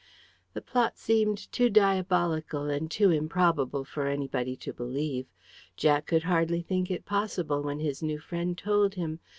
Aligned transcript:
The 0.55 0.63
plot 0.63 0.97
seemed 0.97 1.51
too 1.51 1.69
diabolical 1.69 2.63
and 2.71 2.89
too 2.89 3.11
improbable 3.11 3.85
for 3.85 4.07
anybody 4.07 4.55
to 4.55 4.73
believe. 4.73 5.27
Jack 5.77 6.07
could 6.07 6.23
hardly 6.23 6.63
think 6.63 6.89
it 6.89 7.05
possible 7.05 7.61
when 7.61 7.79
his 7.81 8.01
new 8.01 8.17
friend 8.17 8.57
told 8.57 8.95
him. 8.95 9.19